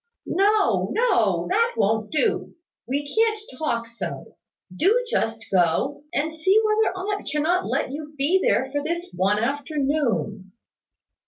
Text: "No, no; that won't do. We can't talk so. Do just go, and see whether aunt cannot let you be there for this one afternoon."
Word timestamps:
"No, 0.25 0.89
no; 0.93 1.47
that 1.51 1.75
won't 1.77 2.09
do. 2.09 2.55
We 2.87 3.07
can't 3.07 3.39
talk 3.59 3.87
so. 3.87 4.35
Do 4.75 5.05
just 5.07 5.45
go, 5.51 6.05
and 6.11 6.33
see 6.33 6.59
whether 6.65 6.97
aunt 6.97 7.29
cannot 7.31 7.67
let 7.67 7.91
you 7.91 8.15
be 8.17 8.39
there 8.43 8.71
for 8.71 8.81
this 8.81 9.13
one 9.15 9.37
afternoon." 9.37 10.53